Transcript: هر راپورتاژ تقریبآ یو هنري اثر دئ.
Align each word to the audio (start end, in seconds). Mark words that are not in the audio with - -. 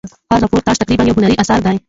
هر 0.31 0.39
راپورتاژ 0.43 0.75
تقریبآ 0.81 1.03
یو 1.05 1.15
هنري 1.19 1.35
اثر 1.41 1.59
دئ. 1.65 1.75